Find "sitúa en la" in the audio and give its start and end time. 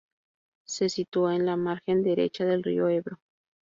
0.89-1.55